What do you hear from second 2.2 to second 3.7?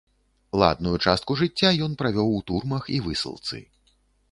у турмах і высылцы.